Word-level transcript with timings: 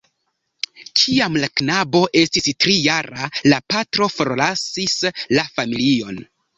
Kiam 1.01 1.37
la 1.43 1.49
knabo 1.61 2.01
estis 2.23 2.49
tri-jara, 2.65 3.31
la 3.53 3.63
patro 3.71 4.11
forlasis 4.19 5.01
la 5.39 5.49
familion. 5.57 6.23